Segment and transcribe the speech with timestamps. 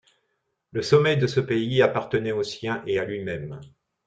[0.71, 3.59] Le sommeil de ce pays appartenait aux siens et à lui-même.